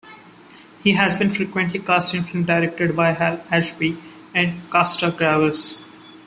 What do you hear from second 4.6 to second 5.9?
Costa-Gavras.